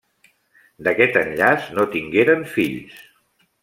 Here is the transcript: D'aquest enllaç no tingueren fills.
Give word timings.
D'aquest 0.87 1.21
enllaç 1.23 1.69
no 1.79 1.87
tingueren 1.95 2.45
fills. 2.57 3.01